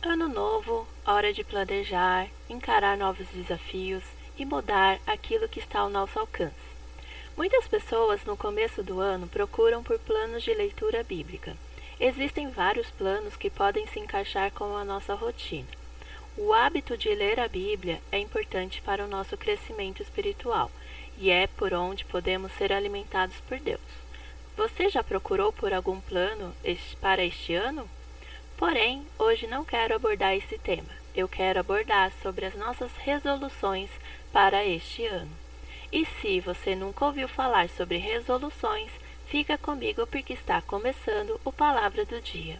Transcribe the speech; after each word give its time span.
Ano 0.00 0.28
novo, 0.28 0.86
hora 1.04 1.32
de 1.32 1.42
planejar, 1.42 2.28
encarar 2.48 2.96
novos 2.96 3.26
desafios 3.34 4.04
e 4.38 4.44
mudar 4.44 5.00
aquilo 5.04 5.48
que 5.48 5.58
está 5.58 5.80
ao 5.80 5.90
nosso 5.90 6.16
alcance. 6.20 6.54
Muitas 7.36 7.66
pessoas 7.66 8.24
no 8.24 8.36
começo 8.36 8.80
do 8.80 9.00
ano 9.00 9.26
procuram 9.26 9.82
por 9.82 9.98
planos 9.98 10.44
de 10.44 10.54
leitura 10.54 11.02
bíblica. 11.02 11.56
Existem 11.98 12.48
vários 12.48 12.88
planos 12.90 13.34
que 13.34 13.50
podem 13.50 13.88
se 13.88 13.98
encaixar 13.98 14.52
com 14.52 14.76
a 14.76 14.84
nossa 14.84 15.14
rotina. 15.14 15.66
O 16.36 16.54
hábito 16.54 16.96
de 16.96 17.12
ler 17.12 17.40
a 17.40 17.48
Bíblia 17.48 18.00
é 18.12 18.20
importante 18.20 18.80
para 18.80 19.04
o 19.04 19.08
nosso 19.08 19.36
crescimento 19.36 20.00
espiritual 20.00 20.70
e 21.18 21.28
é 21.28 21.48
por 21.48 21.74
onde 21.74 22.04
podemos 22.04 22.52
ser 22.52 22.72
alimentados 22.72 23.40
por 23.48 23.58
Deus. 23.58 23.80
Você 24.56 24.88
já 24.88 25.02
procurou 25.02 25.52
por 25.52 25.72
algum 25.72 26.00
plano 26.00 26.54
para 27.00 27.24
este 27.24 27.56
ano? 27.56 27.90
Porém, 28.58 29.06
hoje 29.16 29.46
não 29.46 29.64
quero 29.64 29.94
abordar 29.94 30.34
esse 30.34 30.58
tema. 30.58 30.90
Eu 31.14 31.28
quero 31.28 31.60
abordar 31.60 32.12
sobre 32.20 32.44
as 32.44 32.56
nossas 32.56 32.90
resoluções 32.96 33.88
para 34.32 34.66
este 34.66 35.06
ano. 35.06 35.30
E 35.92 36.04
se 36.04 36.40
você 36.40 36.74
nunca 36.74 37.04
ouviu 37.04 37.28
falar 37.28 37.68
sobre 37.68 37.98
resoluções, 37.98 38.90
fica 39.28 39.56
comigo 39.56 40.04
porque 40.08 40.32
está 40.32 40.60
começando 40.60 41.40
o 41.44 41.52
Palavra 41.52 42.04
do 42.04 42.20
Dia. 42.20 42.58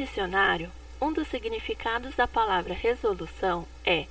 Dicionário, 0.00 0.72
um 0.98 1.12
dos 1.12 1.28
significados 1.28 2.14
da 2.16 2.26
palavra 2.26 2.72
resolução 2.72 3.66
é 3.84 4.06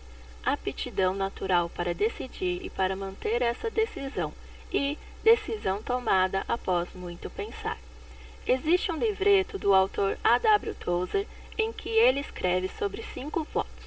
aptidão 0.45 1.15
natural 1.15 1.68
para 1.68 1.96
decidir 1.96 2.63
e 2.63 2.70
para 2.70 2.96
manter 2.96 3.41
essa 3.41 3.71
decisão, 3.71 4.31
e 4.71 4.99
decisão 5.23 5.81
tomada 5.81 6.46
após 6.48 6.87
muito 6.93 7.27
pensar. 7.31 7.79
Existe 8.46 8.91
um 8.91 8.98
livreto 8.98 9.57
do 9.57 9.73
autor 9.73 10.15
A.W. 10.23 10.76
Tozer 10.76 11.26
em 11.57 11.73
que 11.73 11.90
ele 11.90 12.20
escreve 12.20 12.70
sobre 12.77 13.03
cinco 13.12 13.43
votos. 13.51 13.85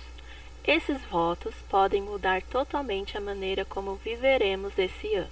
Esses 0.66 1.00
votos 1.02 1.54
podem 1.70 2.02
mudar 2.02 2.42
totalmente 2.42 3.16
a 3.16 3.20
maneira 3.20 3.64
como 3.64 3.94
viveremos 3.94 4.76
esse 4.76 5.14
ano. 5.14 5.30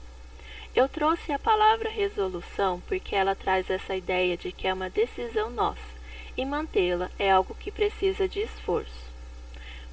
Eu 0.73 0.89
trouxe 0.89 1.33
a 1.33 1.39
palavra 1.39 1.91
resolução 1.91 2.81
porque 2.87 3.17
ela 3.17 3.35
traz 3.35 3.69
essa 3.69 3.97
ideia 3.97 4.37
de 4.37 4.53
que 4.53 4.69
é 4.69 4.73
uma 4.73 4.89
decisão 4.89 5.51
nossa 5.51 6.00
e 6.41 6.45
mantê-la 6.47 7.11
é 7.19 7.31
algo 7.31 7.55
que 7.55 7.71
precisa 7.71 8.27
de 8.27 8.41
esforço. 8.41 9.11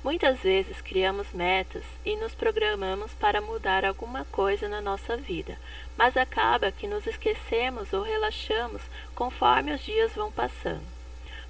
Muitas 0.01 0.39
vezes 0.39 0.79
criamos 0.79 1.33
metas 1.33 1.83
e 2.05 2.15
nos 2.15 2.33
programamos 2.33 3.13
para 3.15 3.41
mudar 3.41 3.83
alguma 3.83 4.23
coisa 4.23 4.69
na 4.69 4.79
nossa 4.79 5.17
vida, 5.17 5.59
mas 5.97 6.15
acaba 6.15 6.71
que 6.71 6.87
nos 6.87 7.05
esquecemos 7.05 7.91
ou 7.91 8.01
relaxamos 8.01 8.81
conforme 9.13 9.73
os 9.73 9.81
dias 9.81 10.13
vão 10.13 10.31
passando. 10.31 10.85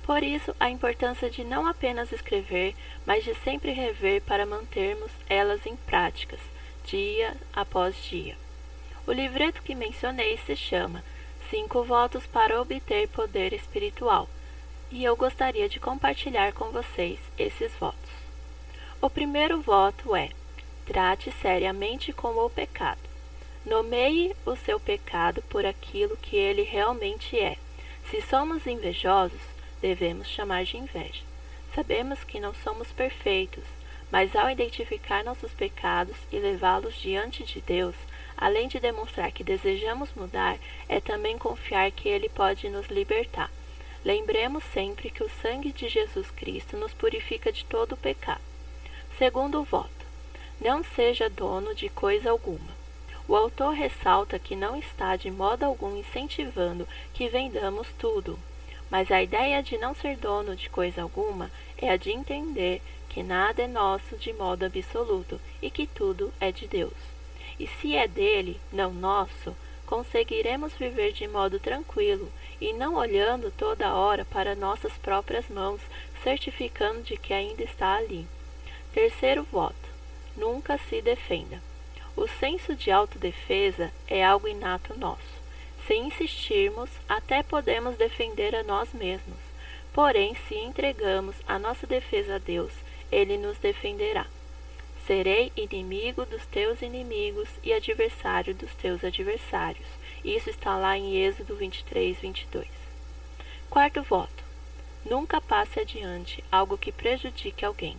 Por 0.01 0.23
isso, 0.23 0.55
a 0.59 0.67
importância 0.67 1.29
de 1.29 1.43
não 1.43 1.67
apenas 1.67 2.11
escrever, 2.11 2.73
mas 3.05 3.23
de 3.23 3.35
sempre 3.35 3.73
rever 3.73 4.23
para 4.23 4.47
mantermos 4.47 5.11
elas 5.29 5.63
em 5.67 5.75
práticas, 5.75 6.39
dia 6.85 7.37
após 7.53 7.95
dia. 8.05 8.35
O 9.05 9.11
livreto 9.11 9.61
que 9.61 9.75
mencionei 9.75 10.37
se 10.37 10.55
chama 10.55 11.03
Cinco 11.51 11.83
Votos 11.83 12.25
para 12.25 12.59
Obter 12.59 13.07
Poder 13.09 13.53
Espiritual 13.53 14.27
e 14.91 15.03
eu 15.03 15.15
gostaria 15.15 15.67
de 15.67 15.79
compartilhar 15.79 16.53
com 16.53 16.71
vocês 16.71 17.19
esses 17.37 17.71
votos. 17.73 18.09
O 19.01 19.09
primeiro 19.09 19.61
voto 19.61 20.15
é: 20.15 20.29
trate 20.85 21.31
seriamente 21.41 22.13
com 22.13 22.29
o 22.29 22.49
pecado. 22.49 22.99
Nomeie 23.65 24.35
o 24.45 24.55
seu 24.55 24.79
pecado 24.79 25.41
por 25.49 25.65
aquilo 25.65 26.15
que 26.17 26.37
ele 26.37 26.61
realmente 26.61 27.37
é. 27.37 27.57
Se 28.09 28.21
somos 28.21 28.65
invejosos, 28.65 29.41
devemos 29.81 30.27
chamar 30.27 30.63
de 30.63 30.77
inveja. 30.77 31.21
Sabemos 31.75 32.23
que 32.23 32.39
não 32.39 32.53
somos 32.53 32.91
perfeitos, 32.91 33.63
mas 34.09 34.35
ao 34.35 34.49
identificar 34.49 35.23
nossos 35.23 35.51
pecados 35.51 36.15
e 36.31 36.39
levá-los 36.39 36.95
diante 36.95 37.43
de 37.43 37.59
Deus, 37.59 37.95
além 38.37 38.69
de 38.69 38.79
demonstrar 38.79 39.31
que 39.31 39.43
desejamos 39.43 40.09
mudar, 40.15 40.57
é 40.87 41.01
também 41.01 41.37
confiar 41.37 41.91
que 41.91 42.07
Ele 42.07 42.29
pode 42.29 42.69
nos 42.69 42.87
libertar. 42.87 43.51
Lembremos 44.07 44.63
sempre 44.73 45.09
que 45.09 45.21
o 45.21 45.29
sangue 45.41 45.73
de 45.73 45.89
Jesus 45.89 46.31
Cristo 46.31 46.77
nos 46.77 46.93
purifica 46.93 47.51
de 47.51 47.65
todo 47.65 47.91
o 47.91 47.97
pecado. 47.97 48.39
Segundo 49.17 49.65
voto, 49.65 50.05
não 50.61 50.81
seja 50.81 51.29
dono 51.29 51.75
de 51.75 51.89
coisa 51.89 52.31
alguma. 52.31 52.71
O 53.27 53.35
autor 53.35 53.73
ressalta 53.73 54.39
que 54.39 54.55
não 54.55 54.77
está 54.77 55.17
de 55.17 55.29
modo 55.29 55.65
algum 55.65 55.97
incentivando 55.97 56.87
que 57.13 57.27
vendamos 57.27 57.89
tudo, 57.99 58.39
mas 58.89 59.11
a 59.11 59.21
ideia 59.21 59.61
de 59.61 59.77
não 59.77 59.93
ser 59.93 60.15
dono 60.15 60.55
de 60.55 60.69
coisa 60.69 61.01
alguma 61.01 61.51
é 61.77 61.89
a 61.89 61.97
de 61.97 62.11
entender 62.11 62.81
que 63.09 63.21
nada 63.21 63.63
é 63.63 63.67
nosso 63.67 64.15
de 64.15 64.31
modo 64.31 64.63
absoluto 64.63 65.37
e 65.61 65.69
que 65.69 65.85
tudo 65.85 66.33
é 66.39 66.49
de 66.49 66.65
Deus. 66.65 66.93
E 67.59 67.67
se 67.67 67.93
é 67.93 68.07
dele, 68.07 68.57
não 68.71 68.93
nosso, 68.93 69.53
conseguiremos 69.87 70.73
viver 70.73 71.13
de 71.13 71.27
modo 71.27 71.59
tranquilo 71.59 72.31
e 72.61 72.73
não 72.73 72.95
olhando 72.95 73.51
toda 73.57 73.95
hora 73.95 74.25
para 74.25 74.53
nossas 74.53 74.93
próprias 74.93 75.49
mãos, 75.49 75.81
certificando 76.21 77.01
de 77.01 77.17
que 77.17 77.33
ainda 77.33 77.63
está 77.63 77.95
ali. 77.95 78.27
Terceiro 78.93 79.43
voto: 79.43 79.89
nunca 80.35 80.77
se 80.77 81.01
defenda. 81.01 81.61
O 82.15 82.27
senso 82.27 82.75
de 82.75 82.91
autodefesa 82.91 83.91
é 84.07 84.23
algo 84.23 84.47
inato 84.47 84.97
nosso. 84.99 85.37
Se 85.85 85.95
insistirmos, 85.95 86.89
até 87.07 87.41
podemos 87.41 87.95
defender 87.95 88.55
a 88.55 88.63
nós 88.63 88.93
mesmos. 88.93 89.37
Porém, 89.93 90.35
se 90.47 90.55
entregamos 90.55 91.35
a 91.47 91.57
nossa 91.57 91.87
defesa 91.87 92.35
a 92.35 92.39
Deus, 92.39 92.73
Ele 93.11 93.37
nos 93.37 93.57
defenderá. 93.57 94.27
Serei 95.07 95.53
inimigo 95.55 96.25
dos 96.25 96.45
teus 96.47 96.81
inimigos 96.81 97.47
e 97.63 97.71
adversário 97.71 98.53
dos 98.53 98.73
teus 98.75 99.05
adversários. 99.05 99.87
Isso 100.21 100.49
está 100.49 100.75
lá 100.75 100.97
em 100.97 101.15
Êxodo 101.15 101.55
23, 101.55 102.19
22. 102.19 102.67
Quarto 103.69 104.03
voto. 104.03 104.43
Nunca 105.09 105.39
passe 105.39 105.79
adiante 105.79 106.43
algo 106.51 106.77
que 106.77 106.91
prejudique 106.91 107.63
alguém, 107.63 107.95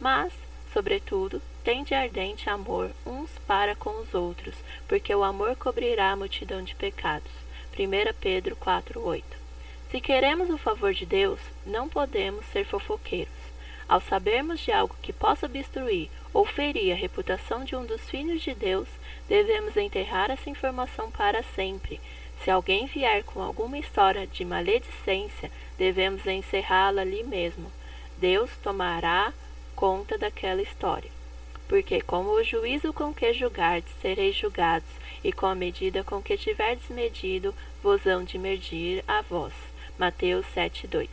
mas, 0.00 0.32
sobretudo, 0.72 1.40
tende 1.62 1.94
ardente 1.94 2.50
amor 2.50 2.90
uns 3.06 3.30
para 3.46 3.76
com 3.76 3.90
os 4.00 4.12
outros, 4.12 4.56
porque 4.88 5.14
o 5.14 5.22
amor 5.22 5.54
cobrirá 5.54 6.10
a 6.10 6.16
multidão 6.16 6.64
de 6.64 6.74
pecados. 6.74 7.30
1 7.78 8.12
Pedro 8.20 8.56
4, 8.56 9.00
8. 9.00 9.24
Se 9.92 10.00
queremos 10.00 10.50
o 10.50 10.58
favor 10.58 10.92
de 10.92 11.06
Deus, 11.06 11.38
não 11.64 11.88
podemos 11.88 12.44
ser 12.46 12.64
fofoqueiros. 12.64 13.32
Ao 13.88 14.00
sabermos 14.00 14.60
de 14.60 14.72
algo 14.72 14.96
que 15.00 15.12
possa 15.12 15.46
obstruir 15.46 16.10
ou 16.38 16.44
ferir 16.44 16.92
a 16.92 16.94
reputação 16.94 17.64
de 17.64 17.74
um 17.74 17.84
dos 17.84 18.08
filhos 18.08 18.40
de 18.42 18.54
Deus, 18.54 18.86
devemos 19.28 19.76
enterrar 19.76 20.30
essa 20.30 20.48
informação 20.48 21.10
para 21.10 21.42
sempre. 21.42 22.00
Se 22.44 22.48
alguém 22.48 22.86
vier 22.86 23.24
com 23.24 23.42
alguma 23.42 23.76
história 23.76 24.24
de 24.24 24.44
maledicência, 24.44 25.50
devemos 25.76 26.24
encerrá-la 26.28 27.02
ali 27.02 27.24
mesmo. 27.24 27.72
Deus 28.18 28.52
tomará 28.62 29.34
conta 29.74 30.16
daquela 30.16 30.62
história. 30.62 31.10
Porque 31.66 32.00
com 32.00 32.26
o 32.26 32.44
juízo 32.44 32.92
com 32.92 33.12
que 33.12 33.32
julgardes, 33.32 33.92
sereis 34.00 34.36
julgados, 34.36 34.88
e 35.24 35.32
com 35.32 35.46
a 35.46 35.56
medida 35.56 36.04
com 36.04 36.22
que 36.22 36.36
tiverdes 36.36 36.88
medido, 36.88 37.52
vos 37.82 38.06
hão 38.06 38.22
de 38.22 38.38
medir 38.38 39.02
a 39.08 39.22
vós. 39.22 39.54
Mateus 39.98 40.46
7:2. 40.54 41.08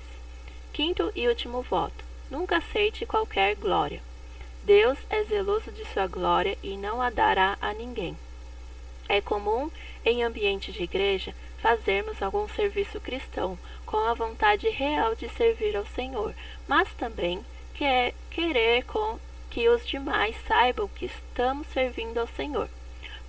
Quinto 0.71 1.11
e 1.15 1.27
último 1.27 1.63
voto. 1.63 2.05
Nunca 2.29 2.57
aceite 2.57 3.07
qualquer 3.07 3.55
glória. 3.55 4.03
Deus 4.65 4.97
é 5.11 5.23
zeloso 5.25 5.71
de 5.71 5.85
sua 5.85 6.07
glória 6.07 6.57
e 6.63 6.75
não 6.75 6.99
a 6.99 7.11
dará 7.11 7.55
a 7.61 7.71
ninguém. 7.71 8.17
É 9.07 9.21
comum, 9.21 9.69
em 10.03 10.23
ambiente 10.23 10.71
de 10.71 10.81
igreja, 10.81 11.35
fazermos 11.61 12.19
algum 12.19 12.47
serviço 12.49 12.99
cristão 12.99 13.59
com 13.85 13.97
a 13.97 14.15
vontade 14.15 14.67
real 14.69 15.13
de 15.13 15.29
servir 15.29 15.77
ao 15.77 15.85
Senhor, 15.85 16.33
mas 16.67 16.91
também 16.95 17.45
quer 17.75 18.15
querer 18.31 18.83
com 18.85 19.19
que 19.51 19.69
os 19.69 19.85
demais 19.85 20.35
saibam 20.47 20.87
que 20.87 21.05
estamos 21.05 21.67
servindo 21.67 22.17
ao 22.17 22.27
Senhor. 22.29 22.67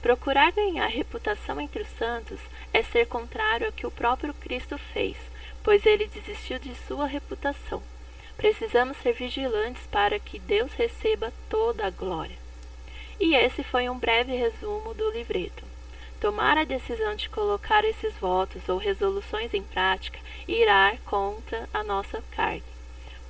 Procurar 0.00 0.53
ganhar 0.53 0.87
reputação 0.87 1.61
entre 1.61 1.82
os 1.82 1.89
santos 1.99 2.41
é 2.73 2.82
ser 2.82 3.09
contrário 3.09 3.67
ao 3.67 3.73
que 3.75 3.87
o 3.87 3.91
próprio 3.91 4.32
Cristo 4.32 4.79
fez, 4.79 5.19
pois 5.62 5.85
ele 5.85 6.06
desistiu 6.06 6.59
de 6.59 6.75
sua 6.87 7.06
reputação. 7.06 7.82
Precisamos 8.37 8.97
ser 8.99 9.12
vigilantes 9.15 9.87
para 9.87 10.19
que 10.19 10.38
Deus 10.38 10.73
receba 10.73 11.33
toda 11.49 11.87
a 11.87 11.91
glória. 11.91 12.37
E 13.19 13.35
esse 13.35 13.65
foi 13.65 13.88
um 13.88 13.99
breve 13.99 14.37
resumo 14.37 14.93
do 14.93 15.11
livreto. 15.11 15.65
Tomar 16.21 16.59
a 16.59 16.65
decisão 16.65 17.15
de 17.15 17.29
colocar 17.29 17.85
esses 17.85 18.15
votos 18.15 18.69
ou 18.69 18.79
resoluções 18.79 19.55
em 19.55 19.62
prática 19.62 20.19
irá 20.47 20.97
contra 21.05 21.69
a 21.73 21.83
nossa 21.83 22.23
carne. 22.31 22.62